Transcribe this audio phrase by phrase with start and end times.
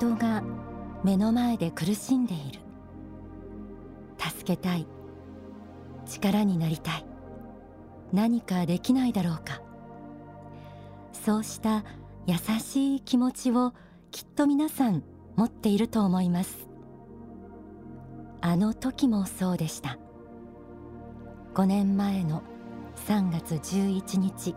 [0.00, 0.42] 人が
[1.04, 2.60] 目の前で苦しんでいる。
[4.18, 4.86] 助けたい。
[6.06, 7.04] 力になりたい。
[8.10, 9.60] 何かできないだろうか。
[11.12, 11.84] そうした
[12.26, 13.74] 優しい気持ちを
[14.10, 15.02] きっと皆さん
[15.36, 16.66] 持っていると思います。
[18.40, 19.98] あの時もそうでした。
[21.52, 22.42] 5年前の
[23.06, 24.54] 3月11日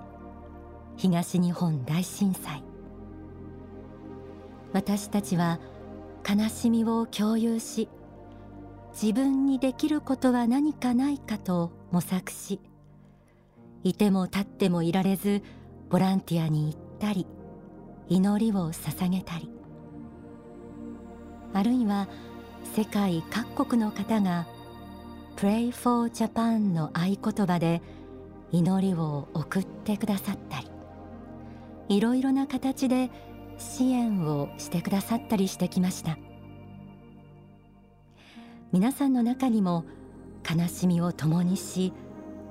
[0.95, 2.63] 東日本大震災。
[4.73, 5.59] 私たちは
[6.27, 7.89] 悲しみを共有し
[8.99, 12.59] 自分にできることは何かないかと模索し
[13.83, 15.41] いても立ってもいられず
[15.89, 17.27] ボランティアに行ったり
[18.09, 19.49] 祈りを捧げたり。
[21.53, 22.07] あるいは
[22.75, 24.47] 世界各国の方が
[25.35, 27.81] Pray for Japan の合言葉で
[28.51, 30.67] 祈りを送ってくださったり。
[31.89, 33.11] いろいろな形で
[33.57, 36.17] 支援をしてくださったりしてきました。
[38.71, 39.85] 皆さんの中にも
[40.49, 41.93] 悲しみを共にし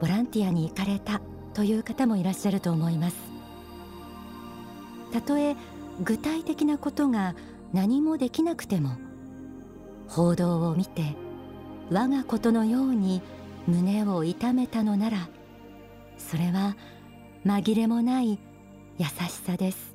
[0.01, 1.21] ボランティアに行かれた
[1.53, 3.17] という方もいらっしゃると思います。
[5.13, 5.57] たとえ
[6.03, 7.35] 具体的なことが
[7.73, 8.97] 何もできなくても
[10.09, 11.17] 報道を見て
[11.91, 13.21] 我がことのように
[13.67, 15.29] 胸を痛めたのなら
[16.17, 16.77] それは
[17.45, 18.39] 紛れもない
[18.99, 19.92] 優しさです。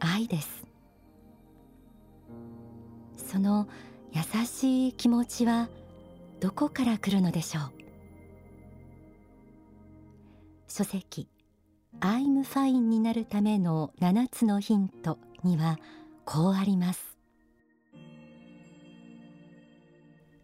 [0.00, 0.64] 愛です。
[3.16, 3.68] その
[4.12, 5.68] 優しい気持ちは
[6.40, 7.70] どこから来るのでしょう？
[10.66, 11.28] 書籍
[12.00, 15.78] I'm fine になるための7つのヒントには
[16.24, 17.16] こうあります。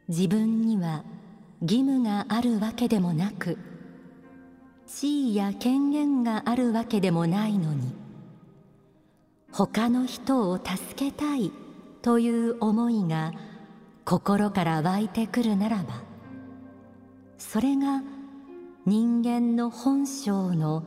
[0.09, 1.03] 自分には
[1.63, 3.59] 義務があるわけでもなく
[4.87, 7.93] 地位や権限があるわけでもないのに
[9.57, 11.51] 他の人を助けたい
[12.03, 13.33] という思いが
[14.05, 16.03] 心から湧いてくるならば
[17.39, 18.03] それが
[18.85, 20.83] 人間の本性の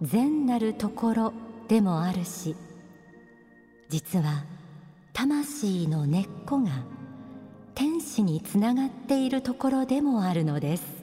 [0.00, 1.32] 善なるところ
[1.68, 2.56] でもあるし
[3.90, 4.44] 実は
[5.12, 6.70] 魂の根っこが
[7.74, 10.93] 天使につながっているところでもあるのです。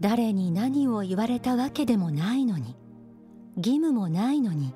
[0.00, 2.76] 誰に何を言われたわけでもないのに
[3.56, 4.74] 義務もないのに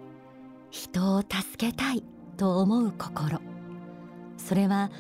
[0.71, 2.03] 人を助けたい
[2.37, 3.41] と思う心。
[4.39, 4.91] それは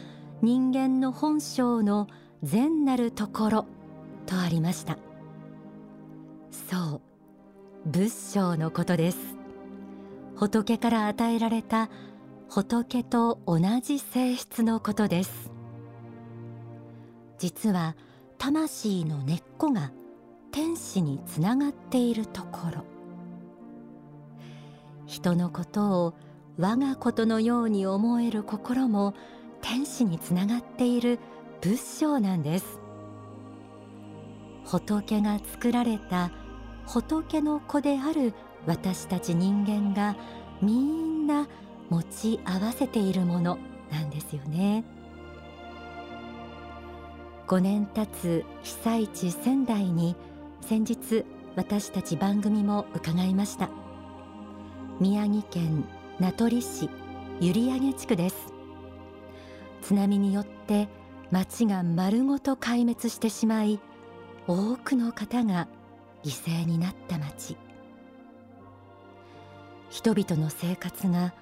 [0.42, 2.06] 人間の本性の
[2.42, 3.66] 善なるところ
[4.26, 4.98] とありました。
[6.50, 7.00] そう
[7.88, 9.18] 仏性のことです。
[10.36, 11.88] 仏から与えられた
[12.48, 15.50] 仏と同じ性質のことです。
[17.38, 17.96] 実は
[18.36, 19.92] 魂の根っこが
[20.52, 22.84] 天使につながっているところ。
[25.06, 26.14] 人のことを
[26.58, 29.14] 我がことのように思える心も
[29.60, 31.18] 天使につながっている
[31.60, 32.80] 仏性なんです。
[34.64, 36.30] 仏が作られた
[36.86, 38.34] 仏の子である
[38.66, 40.16] 私たち人間が
[40.62, 41.48] みんな
[41.88, 43.58] 持ち合わせているもの
[43.90, 44.84] なんですよね。
[47.46, 50.14] 5年経つ被災地仙台に
[50.62, 51.24] 先日
[51.56, 53.70] 私たち番組も伺いました。
[55.00, 55.84] 宮城県
[56.18, 56.88] 名取市
[57.40, 58.52] 閖上地区です。
[59.82, 60.88] 津波によって
[61.30, 63.80] 町が丸ごと壊滅してしまい
[64.46, 65.68] 多くの方が
[66.22, 67.56] 犠牲になった町。
[69.88, 71.34] 人々の生活が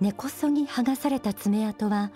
[0.00, 2.10] 根こそぎ剥がされた爪痕は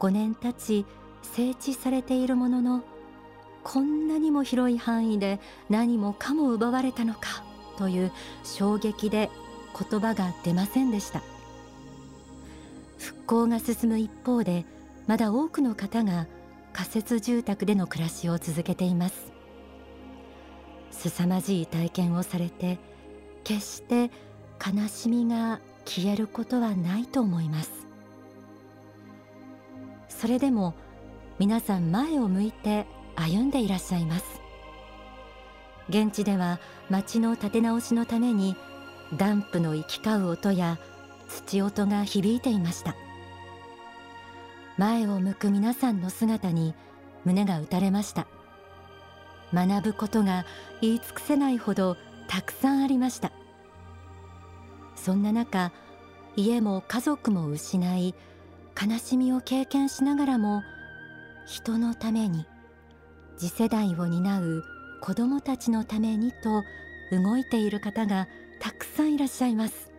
[0.00, 0.86] 5年経ち
[1.22, 2.84] 整地されているものの
[3.64, 7.42] こんなにも広い範囲で何もかも奪われたのか
[7.78, 8.12] という
[8.44, 9.30] 衝撃で
[9.90, 11.22] 言葉が出ませんでした。
[12.98, 14.64] 復興が進む一方で
[15.06, 16.26] まだ多くの方が
[16.72, 19.32] 仮設住宅での暮らしを続けています。
[20.90, 22.78] 凄まじい体験をされて
[23.42, 24.10] 決して
[24.64, 27.70] 悲しみが消えることはないと思います。
[30.08, 30.74] それでも
[31.38, 34.40] 皆さん前を向いて歩んでいらっしゃいます。
[35.88, 38.56] 現地では町の立て直しのために
[39.16, 40.78] ダンプの行き交う音や
[41.28, 42.94] 土音が響いていました。
[44.76, 46.74] 前を向く皆さんの姿に
[47.24, 48.26] 胸が打たれました。
[49.52, 50.44] 学ぶことが
[50.80, 51.96] 言い尽くせないほど
[52.28, 53.30] たくさんありました。
[54.96, 55.70] そんな中
[56.36, 58.14] 家も家族も失い
[58.80, 60.62] 悲しみを経験しながらも
[61.46, 62.46] 人のために
[63.36, 64.64] 次世代を担う
[65.00, 66.64] 子どもたちのためにと
[67.10, 68.28] 動いている方が
[68.60, 69.90] たくさんいらっしゃいます。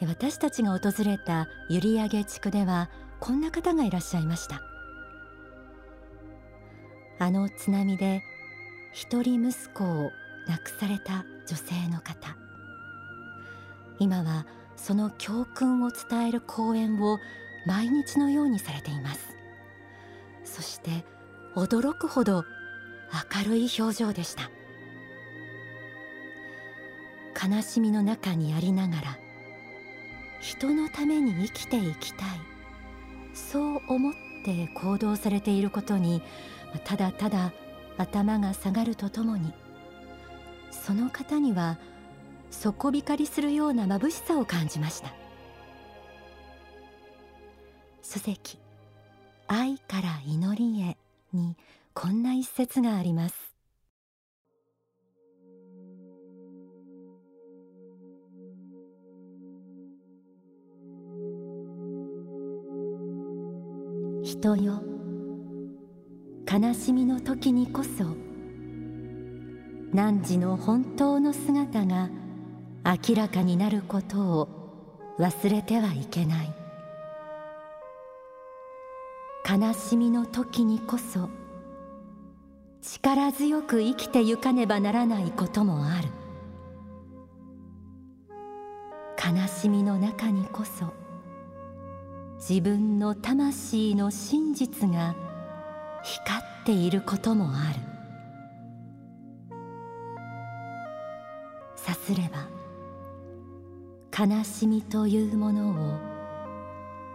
[0.00, 2.90] 私たちが訪れた閖上地区では
[3.20, 4.60] こんな方がいらっしゃいました。
[7.18, 8.22] あの津波で
[8.92, 10.10] 一人息子を
[10.48, 12.36] 亡くされた女性の方。
[13.98, 14.46] 今は
[14.76, 17.18] その教訓を伝える講演を
[17.66, 19.36] 毎日のようにされています。
[20.44, 21.04] そして
[21.54, 22.44] 驚くほど
[23.34, 24.50] 明るい表情でした。
[27.42, 29.18] 悲しみの中にありながら
[30.40, 32.28] 人のために生きていきたい
[33.34, 34.12] そう思っ
[34.44, 36.22] て行動されていることに
[36.84, 37.52] ただただ
[37.98, 39.52] 頭が下がるとともに
[40.70, 41.78] その方には
[42.50, 45.12] 底光りするような眩しさを感じました。
[48.02, 48.58] 書籍
[49.48, 51.01] 愛から祈りへ。
[51.32, 51.56] に
[51.94, 53.52] こんな一節があります。
[64.22, 64.82] 人よ
[66.50, 68.16] 悲しみの時にこそ
[69.92, 72.08] 汝の本当の姿が
[72.84, 74.48] 明らかになることを
[75.18, 76.61] 忘れてはいけない。
[79.54, 81.28] 悲しみの時にこそ
[82.80, 86.08] 力強く生きてゆかねばならないこともある。
[89.22, 90.94] 悲しみの中にこそ
[92.38, 95.14] 自分の魂の真実が
[96.02, 97.80] 光っていることもある。
[101.76, 102.48] さすれば
[104.18, 105.98] 悲しみというものを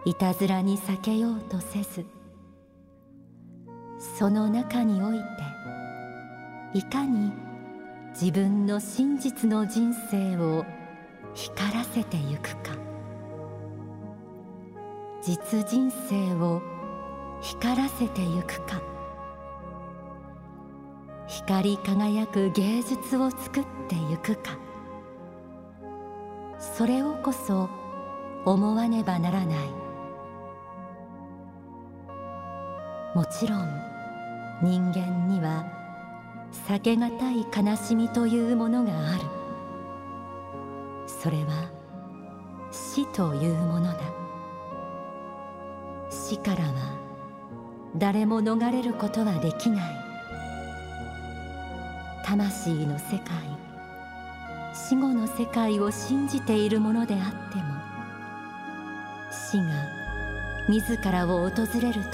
[0.04, 2.06] いたずらに避けようとせず
[4.18, 5.20] その中におい
[6.72, 7.30] ていかに
[8.10, 10.66] 自分の真実の人生を
[11.34, 12.72] 光らせてゆくか。
[15.22, 16.60] 実人生を
[17.40, 18.82] 光らせてゆくか。
[21.28, 24.58] 光り輝く芸術を作ってゆくか。
[26.58, 27.70] それをこそ
[28.44, 29.68] 思わねばならない。
[33.14, 33.97] もちろん
[34.62, 35.64] 人間には
[36.66, 39.20] 避けがたい悲しみというものがある。
[41.06, 41.70] それは
[42.70, 44.00] 死というものだ。
[46.10, 46.98] 死からは
[47.96, 50.08] 誰も逃れることはできない。
[52.24, 53.58] 魂の世界
[54.74, 57.20] 死後の世界を信じているものであっ
[57.50, 57.64] ても
[59.30, 59.64] 死が
[60.68, 62.12] 自らを訪れる時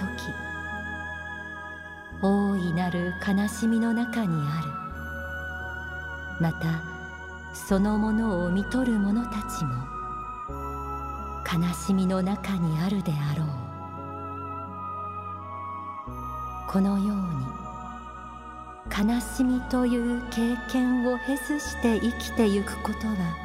[2.27, 4.71] 大いなる悲しみの中にある。
[6.41, 6.83] また
[7.53, 9.75] そのものを見とる者たちも
[11.45, 13.49] 悲しみの中にあるであろう。
[16.67, 17.45] このように
[18.91, 23.37] 悲しみという経験を経ずして生きてゆくことは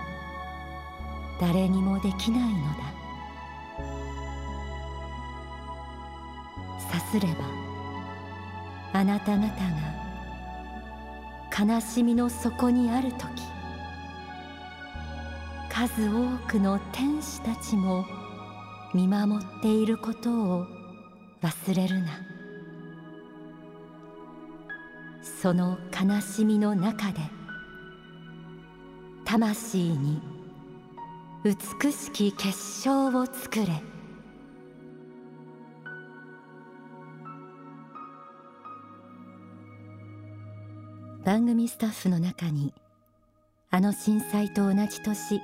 [1.41, 2.77] 誰にもできないのだ。
[6.89, 7.68] さすれば
[8.93, 9.47] あなた方
[11.65, 13.43] が悲しみの底にある時
[15.69, 18.05] 数多くの天使たちも
[18.93, 20.65] 見守っていることを
[21.41, 22.07] 忘れるな。
[25.21, 27.19] その悲しみの中で
[29.23, 30.21] 魂に
[31.45, 33.81] 美しき結晶を作れ
[41.29, 42.73] 番組スタッフの中に
[43.69, 45.39] あの震災と同じ年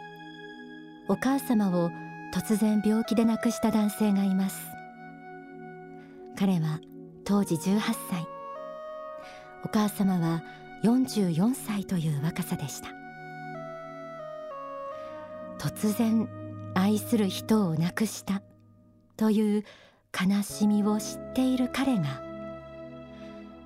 [1.08, 1.92] お母様を
[2.34, 4.58] 突然病気で亡くした男性がいます。
[6.40, 6.80] 彼は
[7.24, 8.26] 当時18歳。
[9.64, 10.42] お母様は
[10.84, 12.90] 44歳という若さでした。
[15.60, 16.28] 突然
[16.74, 18.42] 愛する人を亡くした
[19.18, 19.64] という
[20.20, 22.35] 悲しみを知っている彼が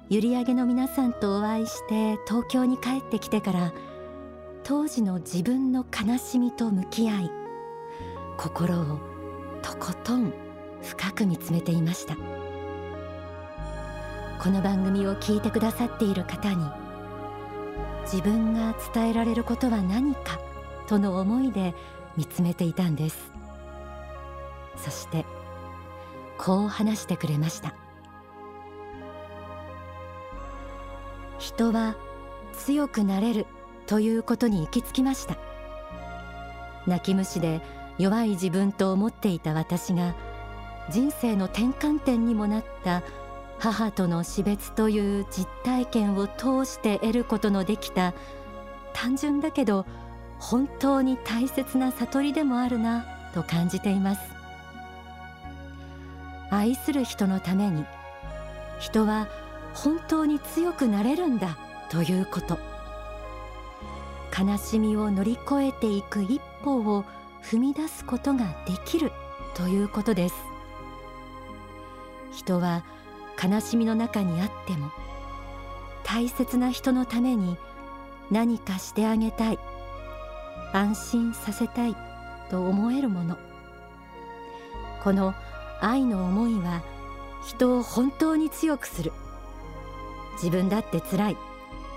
[0.09, 3.73] 閖上の皆さんとお会いして東京に帰ってきてから
[4.63, 7.31] 当時の自分の悲しみと向き合い
[8.37, 8.99] 心を
[9.61, 10.33] とことん
[10.81, 12.15] 深く見つめていました。
[14.41, 16.63] この番組を聞いてくださっている方に
[18.03, 20.39] 自分が伝えられることは何か
[20.87, 21.75] との思いで
[22.15, 23.33] 見つめていたんです
[24.77, 25.25] そして
[26.37, 27.75] こう話してくれました
[31.49, 31.95] 人は
[32.53, 33.47] 強くなれる
[33.87, 35.35] ということに行き着きました。
[36.85, 37.61] 泣き虫で
[37.97, 40.15] 弱い自分と思っていた私が
[40.91, 43.01] 人生の転換点にもなった
[43.57, 48.13] 母との死別という実体験を通して得ることのできた
[48.93, 49.87] 単純だけど
[50.37, 54.21] 本当に大切な悟りでもあるなと感じています。
[56.51, 57.85] 愛する人のために
[58.79, 59.27] 人は
[59.73, 61.57] 本当に強くなれるんだ
[61.89, 62.57] ということ。
[64.37, 67.03] 悲しみを乗り越えていく一歩を
[67.43, 69.11] 踏み出すことができる
[69.53, 70.35] ということです。
[72.31, 72.83] 人は
[73.41, 74.91] 悲しみの中にあっても
[76.03, 77.57] 大切な人のために
[78.31, 79.59] 何かしてあげたい
[80.73, 81.95] 安心させたい
[82.49, 83.37] と思えるもの。
[85.03, 85.33] この
[85.81, 86.81] 愛の思いは
[87.45, 89.11] 人を本当に強くする。
[90.41, 91.37] 自分だって辛い。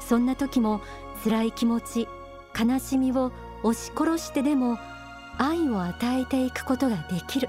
[0.01, 0.81] そんな時も
[1.25, 2.09] 辛い気持ち
[2.59, 3.33] 悲しみを
[3.63, 4.79] 押し殺してでも
[5.39, 7.49] 愛を与えていくことができる。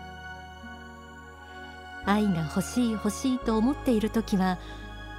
[2.06, 4.60] 愛が欲しい欲しいと思っている時は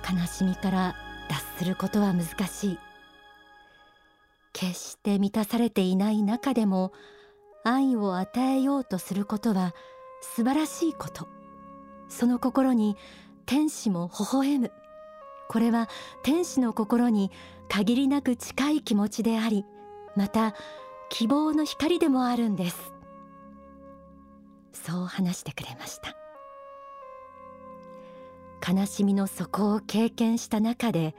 [0.08, 0.94] 悲しみから
[1.28, 2.78] 脱することは難しい。
[4.52, 6.92] 決して満たされていない中でも
[7.64, 9.74] 愛を与えようとすることは
[10.20, 11.26] 素晴らしいこと。
[12.08, 12.96] その心に
[13.46, 14.70] 天使も微笑む。
[15.48, 15.88] これは
[16.22, 17.30] 天使の心に
[17.68, 19.64] 限りなく近い気持ちであり
[20.16, 20.54] また
[21.08, 22.92] 希望の光でもあるんです。
[24.72, 26.16] そう話してくれました。
[28.66, 31.14] 悲しみの底を経験した中で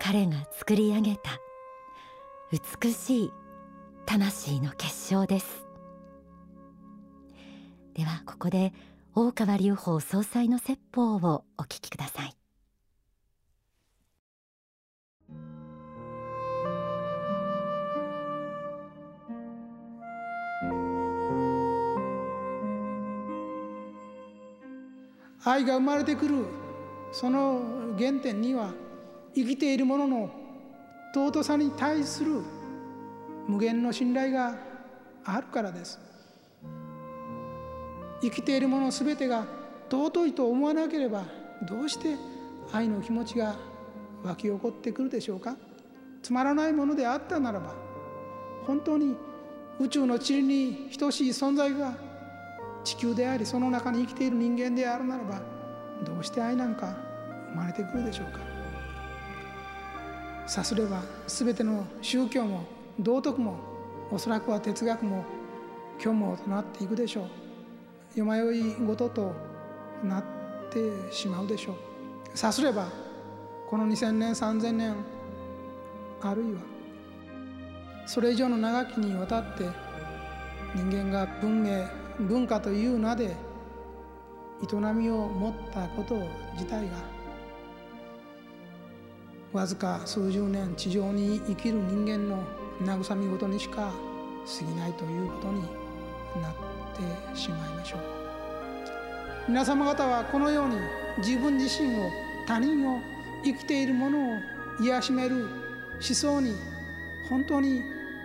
[0.00, 1.38] 彼が作り上げた
[2.82, 3.32] 美しい
[4.04, 5.64] 魂の結晶です。
[7.94, 8.72] ではここで
[9.14, 12.43] 大川隆法総裁の説法をお聞きください。
[25.54, 26.46] 愛が生まれてくる。
[27.12, 28.72] その原点には
[29.34, 30.30] 生きているものの
[31.14, 32.40] 尊さに対する
[33.46, 34.56] 無限の信頼が
[35.24, 36.00] あるからです。
[38.20, 39.44] 生きているもの全てが
[39.88, 41.24] 尊いと思わなければ
[41.68, 42.16] どうして
[42.72, 43.54] 愛の気持ちが
[44.24, 45.56] 湧き起こってくるでしょうか。
[46.20, 47.74] つまらないものであったならば
[48.66, 49.14] 本当に
[49.78, 51.94] 宇宙の塵に等しい存在が
[52.84, 55.40] 地球でありその中に生きている人間であるならば
[56.04, 56.94] どうして愛なんか
[57.50, 58.40] 生まれてくるでしょうか？
[60.46, 62.64] さすれば全ての宗教も
[63.00, 63.58] 道徳も
[64.10, 65.24] おそらくは哲学も
[65.98, 67.26] 虚無となっていくでしょ
[68.14, 68.18] う。
[68.18, 69.32] よまよいごとと
[70.04, 70.24] なっ
[70.70, 71.72] てしまうでしょ
[72.34, 72.36] う。
[72.36, 72.88] さすれば
[73.70, 74.94] この2000年3000年
[76.20, 76.60] あるいは
[78.06, 79.64] それ以上の長きにわたって
[80.74, 81.86] 人間が文明
[82.20, 83.36] 文化という名で
[84.62, 86.16] 営みを持ったこと
[86.54, 86.92] 自体が
[89.52, 92.42] わずか数十年地上に生きる人間の
[92.82, 93.92] 慰み事にしか
[94.58, 95.62] 過ぎないということに
[96.42, 96.54] なっ
[97.32, 98.00] てしまいましょう。
[99.48, 100.76] 皆様方はこのように
[101.18, 102.10] 自分自身を
[102.46, 102.98] 他人を
[103.44, 104.38] 生きているものを
[104.80, 105.46] 癒しめる
[105.94, 106.54] 思想に
[107.28, 107.82] 本当に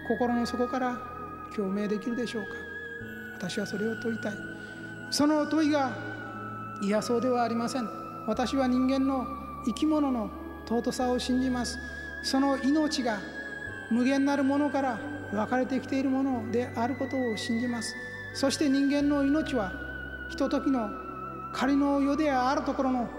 [0.07, 0.97] 心の底から
[1.55, 2.49] 共鳴できるでしょうか？
[3.39, 4.33] 私はそれを問いたい。
[5.09, 5.91] その問いが
[6.81, 7.87] 嫌そうではありません。
[8.27, 9.25] 私は人間の
[9.65, 10.29] 生き物の
[10.67, 11.79] 尊さを信じます。
[12.21, 13.19] その命が
[13.89, 14.99] 無限なるものから
[15.31, 17.95] 分かれてきているものであることを信じます。
[18.33, 19.71] そして人間の命は
[20.29, 20.89] ひとときの
[21.53, 23.09] 仮の世であるところの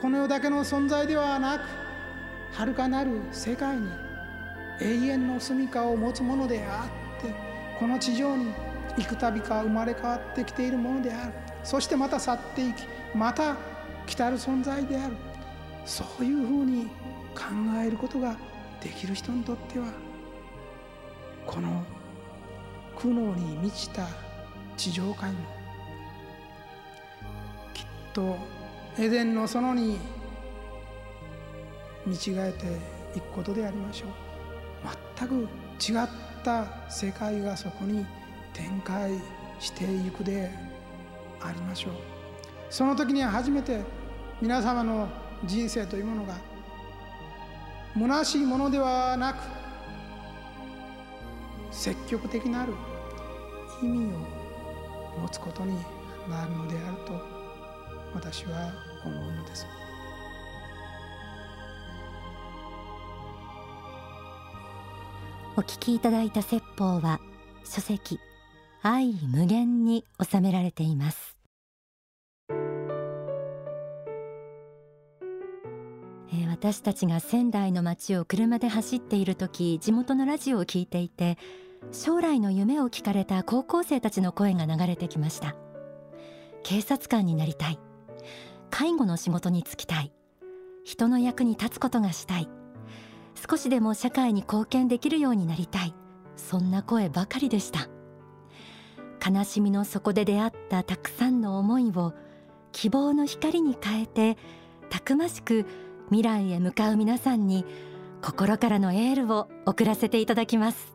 [0.00, 1.62] この世だけの存在ではなく
[2.54, 3.88] 遥かなる世界に
[4.80, 6.86] 永遠の住みかを持つものであ
[7.18, 7.32] って
[7.78, 8.52] この地上に
[8.98, 11.32] 幾度か生まれ変わってきているものである。
[11.64, 12.84] そしてまた去っていき
[13.14, 13.56] また
[14.06, 15.16] 来たる存在である。
[15.84, 16.84] そういうふうに
[17.34, 17.44] 考
[17.84, 18.36] えることが
[18.80, 19.86] できる人にとっては
[21.46, 21.82] この
[22.96, 24.06] 苦悩に満ちた
[24.76, 25.38] 地上界も
[27.74, 28.36] きっと
[28.98, 29.98] エデンの園に
[32.06, 34.08] 見違えていくことでありましょう。
[35.16, 35.34] 全く
[35.80, 36.08] 違っ
[36.44, 38.04] た世界がそこに
[38.52, 39.12] 展開
[39.58, 40.50] していくで
[41.40, 41.92] ありましょう
[42.70, 43.82] その時には初めて
[44.40, 45.08] 皆様の
[45.44, 46.36] 人生というものが
[47.94, 49.38] 虚しいものではなく
[51.70, 52.72] 積極的なる
[53.82, 55.76] 意味を持つことに
[56.28, 57.12] なるのであると
[58.14, 58.72] 私は
[59.04, 59.66] 思うのです。
[65.54, 67.20] お聞きいただいた説法は
[67.62, 68.18] 書籍
[68.84, 71.36] 愛無限に収められています。
[76.48, 81.36] 私たちが仙台の街を車で走っている時地元のラジオを聞いていて
[81.90, 85.54] 将来の夢を聞かれた高校生たちの声が流れてきました。
[86.64, 87.78] 警察官になりたい。
[88.70, 90.12] 介護の仕事に就きたい。
[90.84, 92.48] 人の役に立つことがしたい。
[93.48, 95.94] 少しでも社会に貢献できるようになりたい。
[96.36, 97.91] そんな声ばかりでした。
[99.24, 102.12] 悲しみの底で出会ったたくさんの思いを
[102.72, 104.36] 希望の光に変えて
[104.90, 105.64] たくましく
[106.06, 107.64] 未来へ向かう皆さんに
[108.20, 110.92] 心からのエールを送らせていただきます。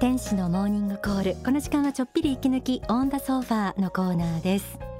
[0.00, 1.44] 天使のモーニングコール。
[1.44, 4.91] この時間はちょっぴり息抜きオンダソファーのコーナーです。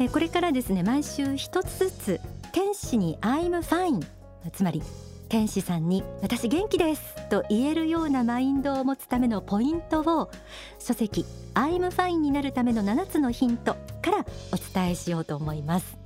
[0.00, 2.20] えこれからですね毎週一つずつ
[2.52, 4.02] 天使に I'm fine
[4.50, 4.82] つまり
[5.28, 10.30] 天使さんに私元気ですと言えるようなマインドを持つためのポイントを
[10.78, 15.98] 書籍 I'm fine になるための7つのヒントからお伝えしようと思います。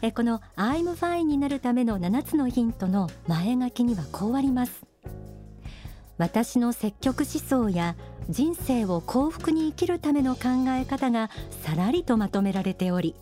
[0.00, 4.87] えこの I'm fine になるための7つのヒントの前書きにはこうあります。
[6.18, 7.96] 私の積極思想や
[8.28, 11.30] 人生を幸福に生きるための考え方が
[11.62, 13.14] さらりとまとめられており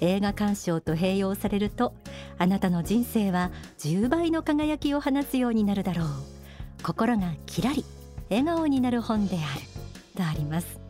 [0.00, 1.94] 映画鑑賞と併用されると
[2.38, 6.06] あなたの人生は10倍の輝きを放つようになるだろう。
[6.82, 7.84] 心がキラリ
[8.28, 9.62] 笑顔になる本である。
[10.16, 10.80] とあります。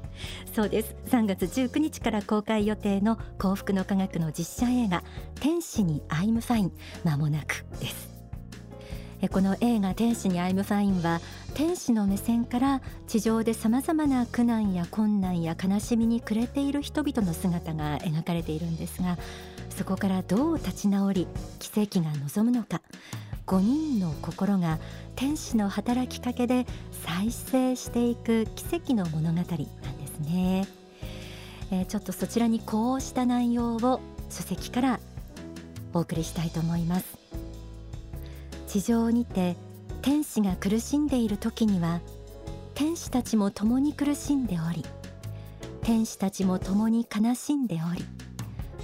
[0.55, 0.95] そうです。
[1.07, 5.03] 3月19日から公開予定の幸福の科学の実写映画
[5.41, 6.73] 天使に I'm Fine
[7.05, 8.12] 間もなくです。
[9.29, 11.21] この映画天使に I'm Fine は
[11.55, 19.19] 天使の目線から地上でさまざまな苦難や困難や悲しみに暮れている人々の姿が描かれているんですが
[19.71, 21.29] そこからどう立ち直り
[21.61, 22.83] 奇跡が望むのか。
[23.47, 24.79] 5人の心が
[25.17, 26.65] 天使の働きかけで
[27.05, 29.57] 再生していく奇跡の物語なんで
[30.07, 30.67] すね、
[31.71, 35.01] えー、ちょっとそちらにこうした内容を書籍から
[35.93, 37.22] お送りしたいと思います。
[38.73, 39.55] 地上にて
[40.01, 42.01] 天使が苦しんでいる時には
[42.73, 44.83] 天使たちも共に苦しんでおり
[45.83, 48.03] 天使たちも共に悲しんでおり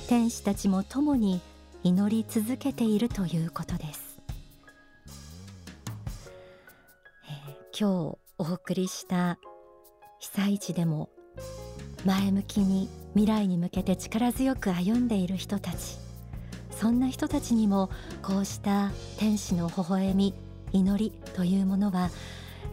[0.07, 1.41] 天使たちも共に
[1.85, 4.21] 祈り続けているということです、
[7.27, 9.39] えー、今日お送りした
[10.19, 11.09] 被災地でも
[12.05, 16.08] 前向きに未来に向けて力強く歩んでいる人たち。
[16.79, 17.91] そんな人たちにも
[18.23, 20.33] こうした天使の微笑み
[20.71, 22.09] 祈りというものは、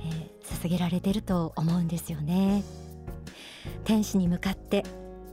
[0.01, 2.63] えー、捧げられていると思うんですよね。
[3.83, 4.83] 天使に向かって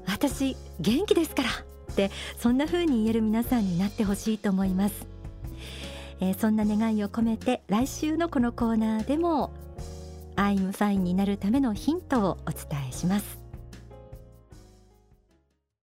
[0.06, 5.06] 私元気ですからってそんな風に言える皆さんになってほしいと思います、
[6.20, 9.52] えー、そんな願いを込めて来週のこのコーナーでも
[10.36, 13.41] I'm fine になるためのヒントをお伝えします。